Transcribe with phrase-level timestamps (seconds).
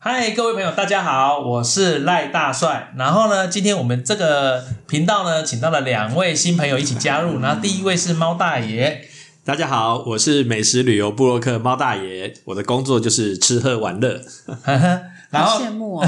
[0.00, 2.94] 嗨，各位朋友，大家好，我是赖大帅。
[2.96, 7.40] 然后呢，今天我们这个频道呢，请到了两位新朋友一起加入。
[7.40, 9.08] 然后第一位是猫大爷，
[9.44, 14.20] 大家好，我是美食旅游布洛克猫大爷，我的工作就是吃喝玩乐。
[15.30, 16.06] 然后好羡慕哦！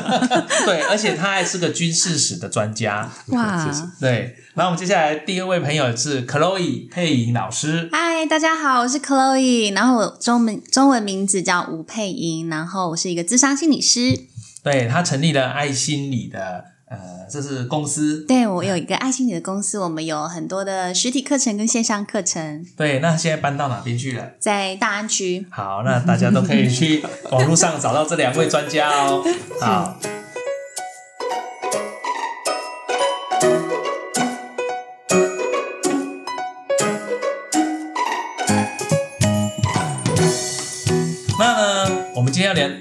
[0.66, 3.08] 对，而且他还是个军事史的专家。
[3.28, 3.64] 哇，
[4.00, 7.88] 对，然后我们接下来第二位朋友是 Chloe 佩莹老师。
[7.92, 14.18] 嗨，大家好，我是 Chloe，然后我中文中文名字叫吴佩莹，然后我是一个智商心理师。
[14.64, 18.24] 对他成立了爱心理的呃，这是公司。
[18.26, 24.30] 对我有一个爱心你的公司，我们有很多的实体课程跟线上课程，对，那现在搬到哪边去了？
[24.38, 25.46] 在大安区。
[25.50, 29.24] 好，那大家都可以去网络上找到这两位专家哦。
[29.60, 29.98] 好。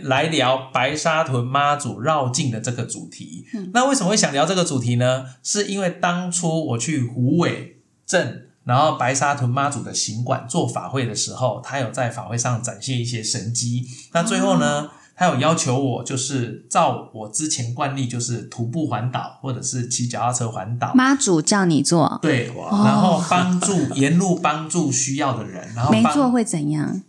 [0.06, 3.46] 来聊白沙屯妈祖绕境的这个主题。
[3.74, 5.26] 那为什么会想聊这个主题呢？
[5.44, 13.88] 是因为当初我去虎尾镇，然后白沙屯妈祖的行馆做法会的时候，他有在法会上展现一些神迹。
[14.14, 20.94] 那最后呢，他有要求我，就是照我之前惯例，就是徒步环岛，或者是骑脚踏车环岛。
[20.94, 27.02] 妈祖叫你做，对，然后帮助沿路帮助需要的人，然后帮没做会怎样？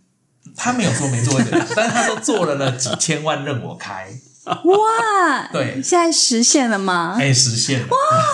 [0.57, 1.39] 他没有说没做
[1.75, 4.09] 但是他说做了呢几千万任我开，
[4.45, 7.15] 哇，对现在实现了吗？
[7.17, 7.87] 哎，实现了。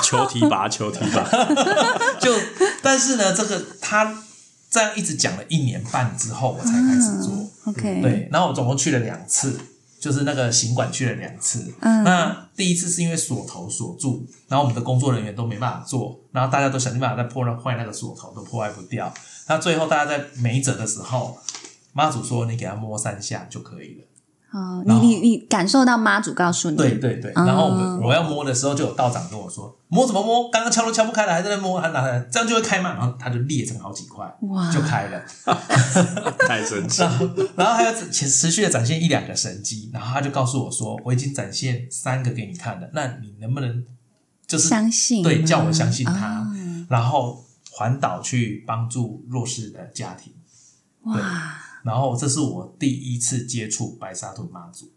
[0.03, 1.21] 求提拔，求提拔。
[2.19, 2.33] 就
[2.81, 4.23] 但是呢，这个他
[4.71, 7.33] 这样一直讲了一年半之后，我才开始做。
[7.33, 9.57] 嗯 OK，，对，然后我总共去了两次，
[9.97, 11.73] 就是那个行管去了两次。
[11.79, 19.13] 嗯那第一次是因为锁头锁住，然后我们的工作人员都没办法做，然后大家都想尽办法在破坏那个锁头，都破坏不掉。
[19.47, 21.37] 那最后大家在没辙的时候，
[21.93, 24.07] 妈祖说你给他摸三下就可以了。
[24.51, 32.93] 哦，你你你感受到妈祖告诉你，对对对，嗯然后我们我要摸的时候，就有道长跟我说摸怎么摸，刚刚敲都敲不开了，还在那摸，还拿来，这样就会开嘛。
[32.93, 35.19] 然后他就裂成好几块，哇就开了。
[36.47, 37.17] 太神奇然！
[37.17, 43.83] 后然后还有持持续的展现一两个神迹，然后他就告诉我说，我已经展现三个给你看了，那你能不能
[44.45, 46.47] 就是相信对，叫我相信他，啊
[46.89, 50.31] 然后环岛去帮助弱势的家庭。
[51.05, 54.91] 哇，然后这是我第一次接触白沙屯妈祖。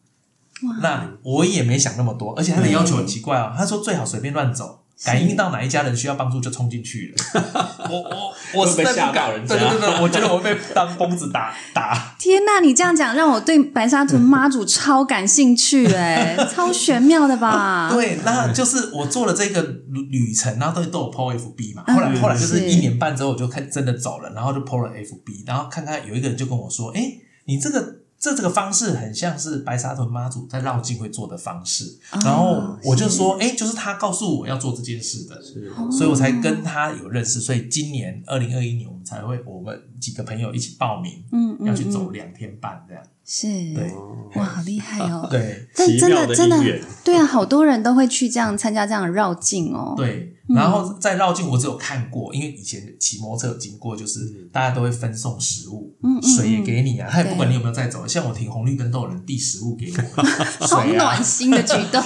[0.81, 7.43] 那我也没想那么多，而且他的要求很奇怪哦，他说最好随便乱走，感应到哪一家人需要帮助就冲进去了。
[7.91, 12.15] 我我我实在会被吓不敢，到人家对对对对，我觉得我会被当疯子打打。
[12.19, 17.91] 天呐，你这样讲让我对白沙屯妈祖超感兴趣哎， 超玄妙的吧？
[17.93, 21.85] 对，那就是我做了这个旅旅程，然后都都有 PO FB 嘛。
[21.87, 27.03] 嗯后来后来就是是一年半之后，我就看真的走了，然后就 PO 了 FB，然后看看有一个人就跟我说：“哎，
[27.45, 35.41] 你这个。”这这个方式很像是白沙屯妈祖在绕境会做的方式，哦然后我就说，哎，就是他告诉我要做这件事的，
[35.91, 37.41] 所以我才跟他有认识。
[37.41, 43.03] 所以今年二零二一年，我们才会我们几个朋友一起报名，嗯嗯要去走两天半这样。
[43.27, 43.93] 是，对。
[44.35, 45.27] 哇，好厉害哦！
[45.31, 46.57] 对但真奇妙的的真的
[47.03, 54.21] 对啊，好多人都会去这样参加这样的绕境哦。，对，然后在绕境我只有看过，因为以前骑摩托车有经过，就是
[54.53, 60.23] 大家都会分送食物，嗯嗯水也给你啊，他也不管你有没有在走，像我停红绿灯都有人递食物给我，
[60.67, 62.03] 好暖，心的举动。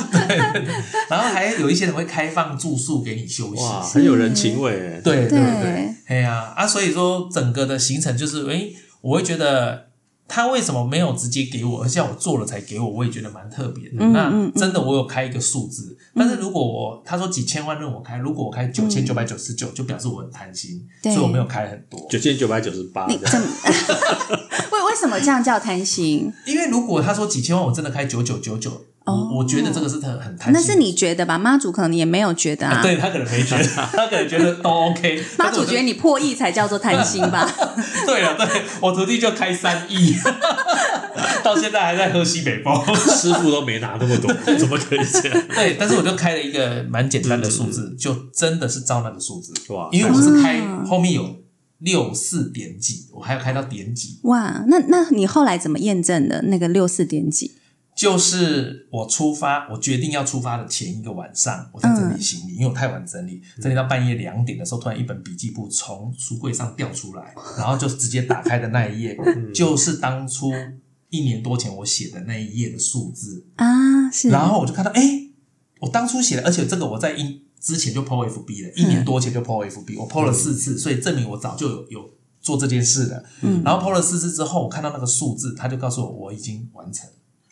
[1.11, 8.69] 然后还有一些人会开放住宿给你休息，很有人情味对对对，哎呀啊，所以说整个的行程就是，哎，
[9.01, 9.90] 我会觉得
[10.33, 13.97] 他为什么没有直接给我，而且我做了才给我，我也觉得蛮特别的。
[14.11, 22.01] 那嗯嗯真的我有开一个数字，但是如果我他说几千万任我开，如果我开九千九百九十九，就表示我很贪心，所以我没有开很多。
[22.09, 23.47] 九千九百九十八，你怎么？
[24.71, 26.33] 为为什么这样叫贪心？
[26.47, 30.53] 因为如果他说几千万，我真的开九九九九，哦我我觉得这个是很很贪心。
[30.53, 31.39] 那是你觉得吧？
[31.39, 32.81] 妈祖可能也没有觉得啊。
[32.83, 35.23] 对他可能没觉得，他可能觉得都 OK。
[35.39, 37.51] 妈祖觉得你你破亿才叫做贪心吧？
[38.07, 40.15] 对了，对我徒弟就开三亿，
[41.43, 42.73] 到现在还在喝西北风。
[42.97, 45.43] 师傅都没拿那么多，怎么可以这样？
[45.55, 49.53] 对，但是我就开了一个蛮简单的数字，就真的是照那个数字。
[49.73, 51.37] 哇因为我是开啊后面有
[51.79, 57.53] 六四点几，我还要开到点几，哇，那那你后来怎么验证的那个六四点几？
[58.01, 69.19] 就是我出发，我决定要出发的前一个晚上，我在整理行李，因为我太晚整理，整理到半夜两点的时候，突然一本笔记簿从书柜上掉出来，然后就直接打开的那一页，
[69.55, 70.51] 就是当初
[71.11, 75.03] 一年多前我写的那一页的数字，啊，是，然后我就看到，哎，
[75.81, 82.11] 我当初写的，而且这个我在一之前就 PO FB 了，一年多前就 PO FB，我 PO 了四次，所以证明我早就有有
[82.41, 83.23] 做这件事了。
[83.43, 83.63] 嗯。
[83.63, 87.07] 然后 PO 了四次之后，我看到那个数字，他就告诉我我已经完成。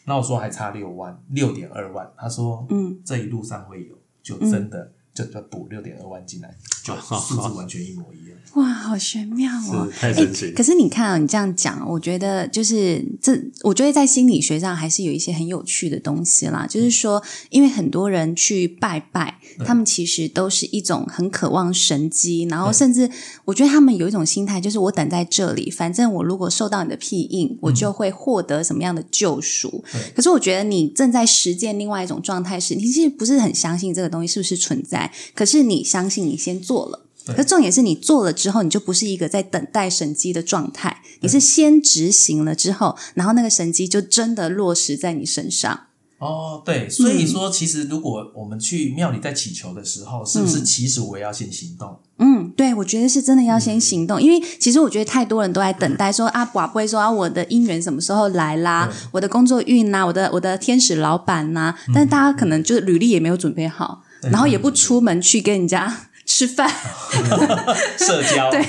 [0.08, 2.10] 那我说还差六万，六点二万。
[2.16, 6.55] 他说，嗯，这一路上会有，就真的就就补六点二万进来，
[6.85, 8.38] 就数字完全一模一样。
[8.55, 9.88] 哇，好玄妙哦！
[9.99, 10.53] 太神奇。
[10.53, 16.67] 可是你看啊，你这样讲，我觉得就是这，我觉得在心理学上还是有一些很有趣的东西啦。
[16.69, 23.11] 就是说，因为很多人去拜拜，他们其实都是一种很渴望神机，然后甚至
[23.44, 29.85] 我觉得他们有一种心态，就是我等在这里，反正我如果受到你的庇应，我就会获得什么样的救赎。
[30.14, 37.05] 可是我觉得你正在实践另外一种状态是，你其实不是很相信这个东西是不是存在，可是你相信，你先做了。
[37.37, 45.81] 可重点是你做了之后，你就不是一个在等待神机的状态，你是先执行了之后，然后那个神机就真的落实在你身上。
[46.19, 52.00] 哦，对，所以说其实如果我们去庙里在祈求的时候，是不是其实我也要先行动？
[52.19, 66.05] 嗯，对，我觉得是真的要先行动，因为其实我觉得太多人都在等待说啊，寡不会说啊，我的姻缘什么时候来啦，我的工作运呐，我的我的天使老板呐，但是大家可能就是履历也没有准备好，然后也不出门去跟人家。
[66.31, 66.69] 吃饭，
[67.97, 68.62] 社交， 对，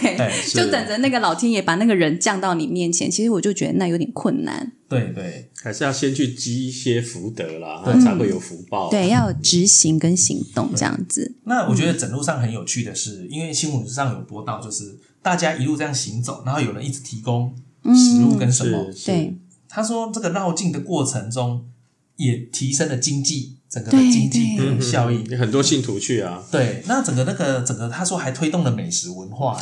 [0.54, 3.12] 就等着那个老天爷把那个人降到你面前。
[3.12, 4.72] 其实我就觉得那有点困难。
[4.88, 8.90] 对对，还是要先去积一些福德啦，才会有福报。
[8.90, 11.36] 对，要有执行跟行动这样子。
[11.44, 17.54] 那我觉得整路上很有趣的是，因为新闻上有播到，就是大家一路这样行走，然后有人一直提供
[17.94, 18.90] 食物跟什么。
[19.06, 19.36] 对，
[19.68, 21.68] 他说这个绕境的过程中
[22.16, 23.59] 也提升了经济。
[23.70, 26.44] 整个的经济效益，很多信徒去啊。
[26.52, 29.58] 对，那整个那个整个，他说还推动了美食文化。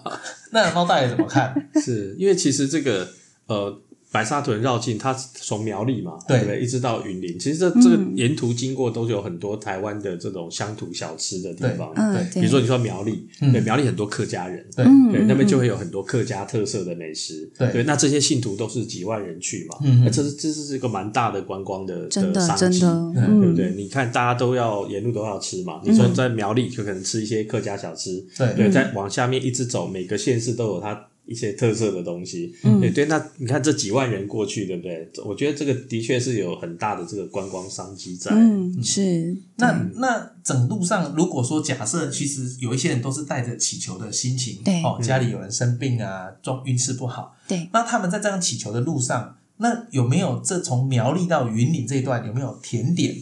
[0.52, 1.54] 那猫大爷怎么看？
[1.82, 3.08] 是因为其实这个
[3.46, 3.80] 呃。
[4.12, 6.40] 白沙屯绕境，它从苗栗嘛，对。
[6.40, 6.60] 不对？
[6.60, 11.94] 一直到云林，其实这这个沿途经过都是有很多台湾的这种乡土小吃的地方。
[11.94, 14.84] 对，比如说你说苗栗，对苗栗很多客家人，对。
[15.12, 17.50] 对，那边就会有很多客家特色的美食。
[17.58, 23.50] 对，那这些信徒都是几万人去嘛，那这是这是一个蛮大的观光的的商机，对。
[23.50, 23.72] 不对？
[23.76, 31.06] 你看大家都要沿路都要吃嘛，你说在苗栗就可能吃一些客家小吃，对，再往下面一直走，每个县市都有它。
[31.30, 35.08] 一些特色的东西，对对，那你看这几万人过去，对不对？
[35.24, 38.32] 我觉得这个的确是有很大的这个观光商机在。
[38.34, 39.36] 嗯，是。
[39.54, 47.68] 那那整路上，如果说假设，其实有一些人都是带着祈求的心情，对哦，家里有人生病啊，状运势不好，对。
[47.72, 53.14] 那他们在这样祈求的路上，那有没有这从苗栗到云岭这一段有没有甜点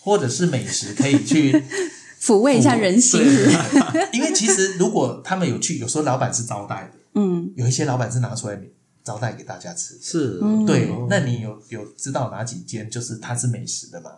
[0.00, 1.52] 或者是美食可以去
[2.18, 3.20] 抚慰一下人心？
[4.14, 7.01] 因为其实如果他们有去，有时候老板是招待的。
[7.14, 8.60] 嗯，有一些老板是拿出来
[9.04, 10.88] 招待给大家吃，是，对。
[11.08, 14.10] 那你有有知道哪几间就是它是美食的吗？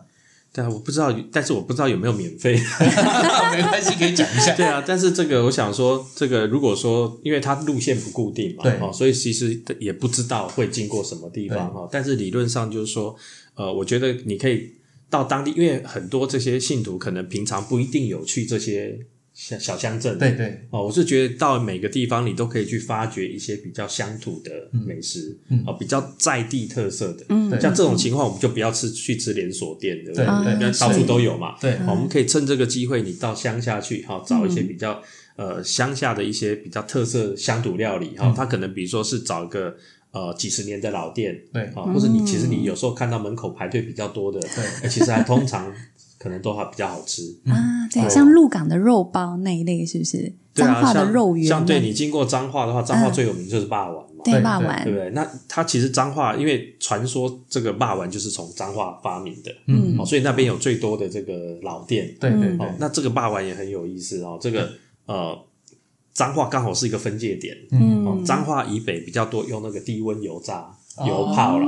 [0.53, 2.53] 对啊，我不知道，但是我不知道有没有免费，
[3.51, 4.55] 没关系，可以讲一下。
[4.55, 11.89] 对啊，但是这个我想说，这个如果说，因为它路线不固定嘛，对，所以其实也不知道会经过什么地方哈。
[11.91, 13.13] 但是理论上就是说，
[13.55, 14.71] 呃，我觉得你可以
[15.09, 19.05] 到当地，因为很多这些信徒可能平常不一定有去这些。
[19.35, 25.37] 小小乡镇，对对哦，我是觉得到每个地方你都可以去发掘一些比较乡土的美食，
[25.67, 30.25] 哦，比较在地特色的，嗯，像这种情况，我们就不要吃去吃连锁店，对不对？
[30.57, 35.03] 对，到处都有嘛，对，我们可以趁这个机会，你到乡下去，哈，找一些比较
[35.35, 39.75] 呃乡下的一些比较特色乡土料理，哈，他可能比如说是找一个
[40.11, 45.69] 呃几十年的老店，对，啊，或者你其实你有时候看到门口排队比较多的，对，其实还通常。
[46.17, 47.35] 可能都还比较好吃。
[47.45, 50.33] 啊，对，像鹿港的肉包那一类，是不是？
[50.53, 55.09] 彰化的肉圆，像对你经过彰化的话，彰化最有名就是霸丸嘛，对霸丸，对不对？
[55.09, 62.67] 那它其实彰化，因为传说这个霸丸就是从彰化发明的，嗯，所以那边有最多的这个老店，对对对。
[62.79, 64.71] 那这个霸丸也很有意思哦，这个
[65.07, 65.37] 呃，
[66.13, 70.73] 彰化刚好是一个分界点，嗯，彰化以北比较多用那个低温油炸。
[71.05, 71.65] 油泡了，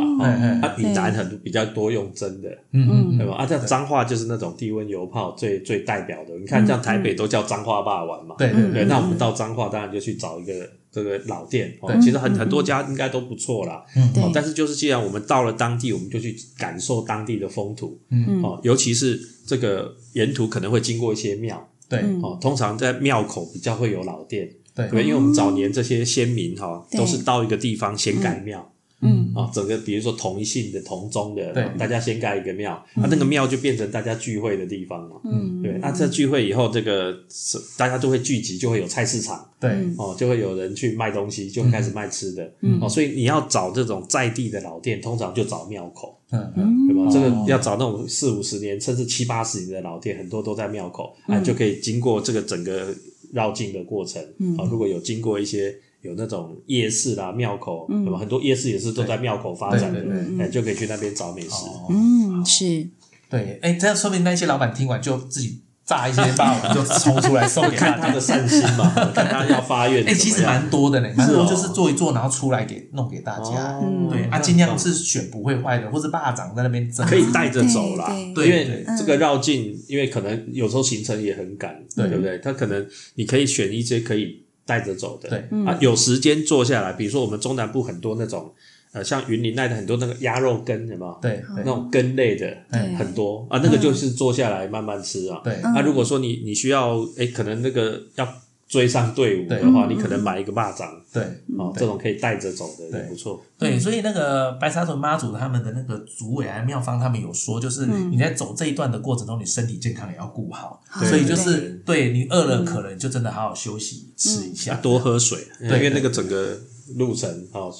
[0.61, 3.35] 它比南很多比较多用蒸的，嗯嗯对吧？
[3.35, 6.37] 啊，像脏话就是那种低温油泡最最代表的。
[6.39, 8.85] 你看，像台北都叫脏话霸王嘛，对对对。
[8.85, 10.53] 那我们到脏话，当然就去找一个
[10.91, 11.75] 这个老店。
[11.81, 13.83] 哦，其实很很多家应该都不错啦。
[13.95, 17.99] 嗯，但是就是既然我们到了当地，我们就去感受当地的风土。
[18.11, 21.67] 嗯哦，尤其是这个沿途可能会经过一些庙。
[21.89, 24.49] 对哦，通常在庙口比较会有老店。
[24.73, 28.71] 对，因为我们早年这些先民哈，都是到一个地方先改庙。
[28.99, 35.17] 嗯啊，整个比如说同一姓的、同宗的，对，大家先盖一个庙，那那个庙就变成大家聚会的地方嘛。
[35.23, 42.51] 嗯，对，那这聚会以后，这个是大家就会聚集，就会有菜市场，对，哦，就会有人去卖东西，就开始卖吃的。
[42.61, 47.11] 嗯，哦，所以你要找这种在地的老店，通常就找庙口，嗯嗯，对吧？
[47.11, 52.87] 这个要找那种四五十年甚至七八十年的老店，很多都在庙口，啊，就可以经过这个整个
[53.31, 54.19] 绕境的过程。
[54.57, 55.75] 啊，如果有经过一些。
[56.01, 58.17] 有那种夜市啦、庙口，对吧？
[58.17, 59.99] 很多夜市也是都在庙口发展的，
[60.39, 61.65] 哎，就可以去那边找美食。
[61.89, 62.87] 嗯，是。
[63.29, 70.05] 对，哎，这样说明那些老板听完就自己炸一些霸王就冲出来送给看他的善心嘛， 看他要发愿。
[70.05, 73.81] 哎，其实蛮多的呢，蛮多就是做一做，然后出来给弄给大家。
[74.09, 78.15] 对，啊，尽量是选不会坏的，或者霸掌在那边可以带着走啦。
[78.33, 82.37] 对，因为这个绕境，因为可能有时候行程也很赶，对不对？
[82.37, 84.46] 他可能你可以选一些可以。
[84.67, 85.39] 带着走的，对。
[85.65, 88.53] 啊，有时间坐下来，比如说我们中南部很多那种，
[88.91, 92.55] 呃，像云林那的很多那个鸭肉羹，什么，对，那种羹类的，
[92.99, 93.47] 很多。
[93.49, 95.41] 啊，那个就是坐下来慢慢吃啊。
[95.43, 98.27] 对，那如果说你你需要，哎，可能那个要。
[98.67, 101.23] 追上队伍的话，你可能买一个蚂蚱，对，
[101.57, 103.41] 哦，这种可以带着走的也不错。
[103.57, 116.59] 对，所以那个白沙屯妈祖他们的那个主委啊、妙方他们有说，就是你在走这一段的过程中，你身体健康也要顾好，所以就是对你饿了，可能就真的好好休息，吃一下，多喝水，因为那个整个
[116.95, 117.73] 路程哦，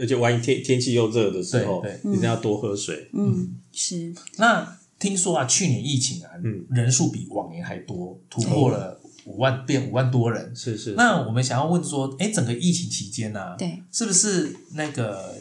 [0.00, 3.08] 而且万一天天气又热的时候，一定要多喝水。
[3.12, 4.12] 嗯，是。
[4.38, 6.30] 那听说啊，去年疫情啊，
[6.70, 8.98] 人数比往年还多，突破了。
[9.24, 10.94] 五万变五万多人，是是。
[10.94, 15.34] 那我们想要问说，哎，整个疫情期间呢，对，是不是那个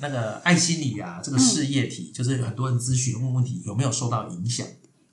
[0.00, 4.66] 那个爱心理啊，这个事业体，就是很多人咨询问问题，有没有受到影响？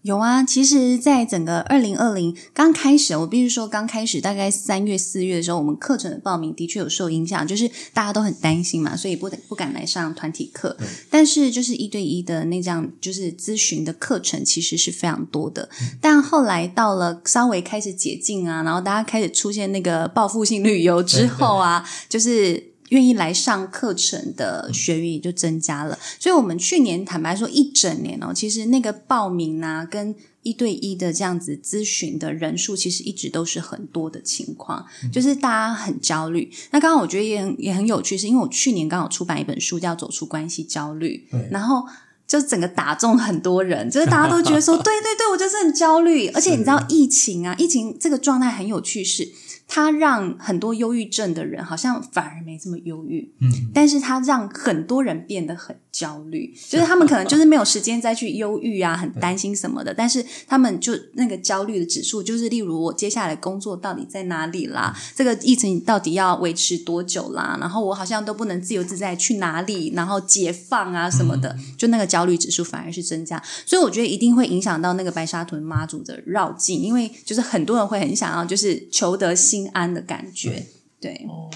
[0.03, 10.75] 有啊，其实，在整个二零二零刚开始，我必须说，刚开始大概三月、四月的时候，我们课程的报名的确有受影响，就是大家都很担心嘛，所以不不敢来上团体课。
[11.09, 15.69] 但是，就是一对一的那这样，就是咨询的课程，其实是非常多的。
[16.01, 22.72] 但后来到了稍微开始解禁啊，然后大家开始出现那个报复性旅游之后啊，就是。
[22.93, 36.51] 愿意来上课程的学员也就增加了，所以，我们去年坦白说，一整年哦，其实那个报名啊，跟一对一的这样子咨询的人数，其实一直都是很多的情况，就是大家很焦虑。
[36.69, 41.83] 那刚刚我觉得也也很有趣，是因为我去年刚好出版一本书，叫《走出关系焦虑》，然后
[42.27, 49.31] 就整个打中很多人，就是大家都觉得说， 对对对，我就是很焦虑，而且你知道疫情啊，疫情这个状态很有趣是。
[49.67, 79.33] 它让很多忧郁症的人好像反而没这么忧郁，嗯，但是它让很多人变得很焦虑，就是他们可能就是没有时间再去忧郁啊， 很担心什么的，但是他们就那个焦虑的指数，就是例如我接下来工作到底在哪里啦，这个疫情到底要维持多久啦，然后我好像都不能自由自在去哪里，然后解放啊什么的，就那个焦虑指数反而是增加，所以我觉得一定会影响到那个白沙屯妈祖的绕境，因为就是很多人会很想要就是求得。
[79.53, 80.65] 心安的感觉，
[80.99, 81.27] 对。
[81.29, 81.47] 哦，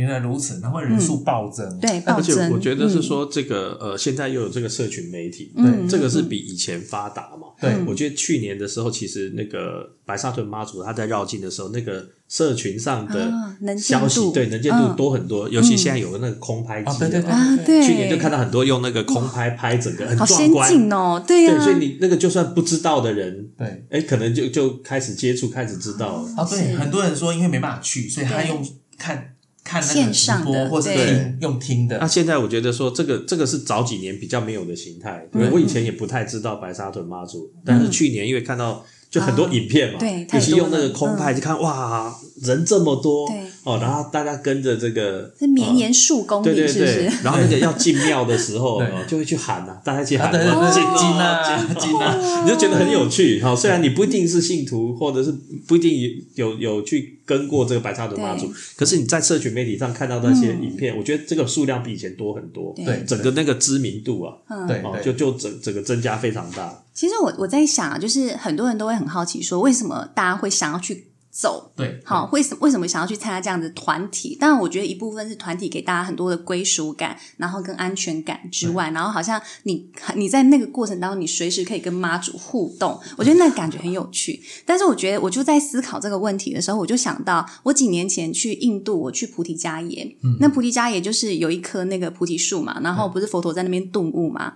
[0.00, 7.48] 原来如此，然后人数暴增，对，而且我觉得是说这个呃，现在又有这个社群媒体，对，这个是比以前发达嘛。
[7.60, 13.30] 对，我觉得去年的时候，其实那个白沙屯妈祖他在绕境的时候，那个社群上的
[13.76, 17.22] 消息，对能见度多很多，尤其现在有那个空拍机，对对
[17.66, 28.66] 对，去年就看到很多用那个空拍拍整个很壮观哦，对呀，所以你那个就算不知道的人，对，哎，可能就就开始接触，开始知道啊，对，很多人说因为没办法去，所以他用
[28.96, 29.34] 看。
[29.70, 31.96] 看那个直播，或是听用听的。
[31.98, 35.24] 那现在我觉得说，这个这个是早几年比较没有的形态。
[35.52, 38.84] 我以前也不太知道白沙屯妈祖，但是去年因为看到。
[39.10, 43.26] 就很多影片嘛，对尤其用那个空拍，就看哇，人这么多
[43.64, 47.02] 哦，然后大家跟着这个是绵延数公里，是不是？
[47.22, 53.40] 然后那个要进庙的时候，就会去喊呐，大家一起喊，进啊，进啊，你就觉得很有趣。
[53.42, 55.30] 哈，虽然你不一定是信徒，或者是
[55.66, 62.72] 不一定有有去跟过这个白沙屯妈祖，可是你在社群媒体上看到那些影片，我觉得这个数量比以前多很多。
[62.74, 64.32] 对，整个那个知名度啊，
[64.66, 66.82] 对，就就整整个增加非常大。
[66.94, 71.72] 其实我我在想啊，就是很多人都会很好奇，说为什么大家会想要去走？
[71.76, 74.34] 对，好，为什为什么想要去参加这样的团体？
[74.34, 84.42] 当然，我觉得一部分是团体给大家很多的归属感，然后跟安全感之外，然后好像你你在那个过程当中，你随时可以跟妈祖互动，我觉得那感觉很有趣。
[84.66, 94.54] 但是，我觉得我就在思考这个问题的时候，我就想到我几年前去印度，我去菩提迦耶，那菩提迦耶就是有一棵那个菩提树嘛，然后不是佛陀在那边顿悟嘛。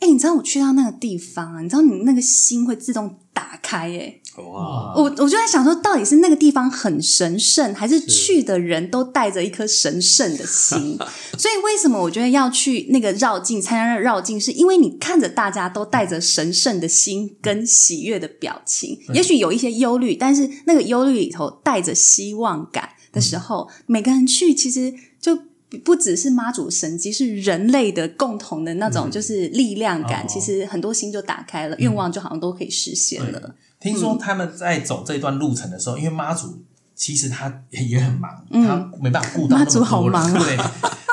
[0.00, 1.60] 哎，你知道我去到那个地方啊？
[1.60, 3.90] 你知道你那个心会自动打开？
[3.90, 4.94] 哎，哇！
[4.96, 10.98] 我我就在想说，到底是那个地方很神圣，还是去的人都带着一颗神圣的心？
[11.38, 25.38] 所以为什么我觉得要去那个绕境参加绕境，是因为你看着大家都带着神圣的心跟喜悦的表情，也许有一些忧虑，但是那个忧虑里头带着希望感的时候，每个人去其实就。
[25.84, 30.26] 不只是妈祖神迹，是人类的共同的那种，就是力量感。
[30.26, 33.54] 其实很多心就打开了，愿望就好像都可以实现了。
[33.80, 40.34] 听说他们在走这段路程的时候，因为妈祖其实他也很忙，他没办法顾到那么多人。
[40.34, 40.56] 对，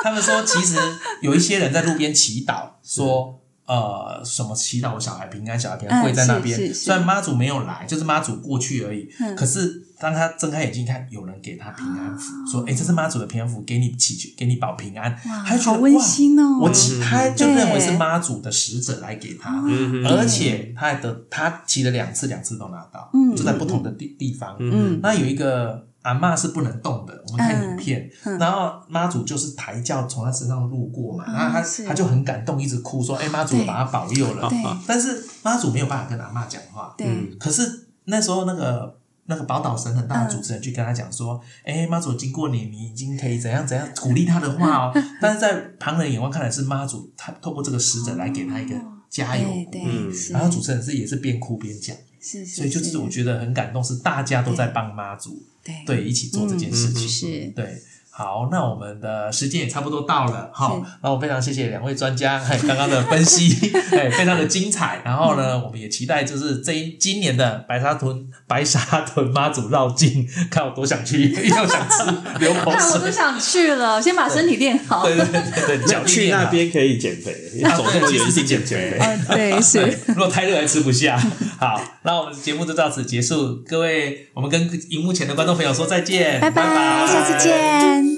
[0.02, 0.76] 他们说，其实
[1.22, 3.40] 有一些人在路边祈祷，说。
[3.66, 6.72] 呃，什么祈祷我小孩平安，小孩平安跪在那边。
[6.72, 9.08] 虽然妈祖没有来，就是妈祖过去而已。
[9.36, 16.60] 可是当他睁开眼睛看，有人给他平安符，说：“哎，这是妈祖的平安符，给你祈求，给你保平安。”他好温馨哦！
[16.60, 16.70] 我
[17.02, 19.60] 他就认为是妈祖的使者来给他，
[20.04, 24.56] 而且他还得他骑了两次，两次都拿到，就在不同的地地方。
[25.02, 25.88] 那有一个。
[26.06, 28.08] 阿妈是不能动的，我们看影片，
[28.38, 34.48] 然后妈祖就是抬轿从他身上路过嘛，然后他他就很感动，一直哭说：“哎，妈祖把他保佑了。”
[34.86, 36.94] 但是妈祖没有办法跟阿妈讲话。
[36.96, 37.08] 对。
[37.40, 44.92] 可是那时候那个那个宝岛神很大的主持人去跟他讲说：“哎，妈祖经过你，你已经可以怎样怎样鼓励他的话哦。
[45.20, 48.76] ”但是在旁人眼光看来是妈祖，他透过这个使者来给他一个
[49.10, 49.48] 加油。
[49.48, 50.08] 鼓励。
[50.30, 55.42] 然后主持人是也是边哭边讲，所以就是我觉得很感动，是大家都在帮妈祖。
[55.84, 57.08] 对，一起做这件事情。
[57.08, 57.82] 是，对。
[58.08, 65.02] 好，那我们的时间也差不多到了，好，那我非常谢谢两位专家，哎，刚刚的分析，哎，非常的精彩。
[65.04, 72.04] 然后呢，我们也期待就是这一今年的白沙屯白沙屯妈祖绕境， 看我多想去， 又想吃，
[72.38, 75.04] 流口水，我都想去了，先把身体练好。
[75.04, 77.34] 对对对对，去那边可以减肥，
[77.76, 78.98] 走这么远是减肥。
[79.28, 79.80] 对，是。
[80.08, 81.20] 如果太热还吃不下。
[81.58, 88.15] 好，那我们节目就到此结束，各位，我们跟荧幕前的观众朋友说再见，拜拜，下次见。